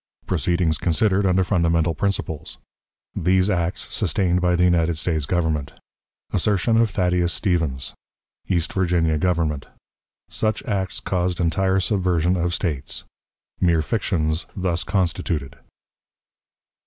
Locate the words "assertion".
6.33-6.75